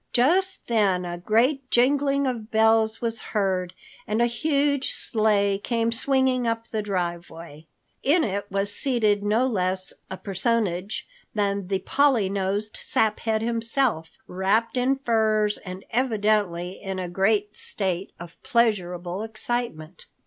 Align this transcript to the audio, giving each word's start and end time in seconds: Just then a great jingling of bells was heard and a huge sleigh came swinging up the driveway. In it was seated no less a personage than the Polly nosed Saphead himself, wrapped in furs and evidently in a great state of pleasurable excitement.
Just 0.13 0.67
then 0.67 1.05
a 1.05 1.19
great 1.19 1.69
jingling 1.69 2.25
of 2.25 2.49
bells 2.49 3.01
was 3.01 3.19
heard 3.21 3.75
and 4.07 4.19
a 4.19 4.25
huge 4.25 4.93
sleigh 4.93 5.59
came 5.59 5.91
swinging 5.91 6.47
up 6.47 6.67
the 6.67 6.81
driveway. 6.81 7.67
In 8.01 8.23
it 8.23 8.49
was 8.49 8.73
seated 8.73 9.21
no 9.21 9.45
less 9.45 9.93
a 10.09 10.17
personage 10.17 11.07
than 11.35 11.67
the 11.67 11.77
Polly 11.77 12.29
nosed 12.29 12.77
Saphead 12.77 13.43
himself, 13.43 14.09
wrapped 14.25 14.75
in 14.75 14.95
furs 14.95 15.59
and 15.59 15.85
evidently 15.91 16.81
in 16.81 16.97
a 16.97 17.07
great 17.07 17.55
state 17.55 18.11
of 18.19 18.41
pleasurable 18.41 19.21
excitement. 19.21 20.07